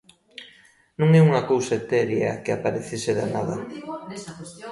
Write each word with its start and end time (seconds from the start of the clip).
Non 0.99 1.09
é 1.19 1.21
unha 1.29 1.45
cousa 1.51 1.73
etérea 1.81 2.39
que 2.43 2.51
aparecese 2.53 3.11
da 3.19 3.27
nada. 3.35 3.55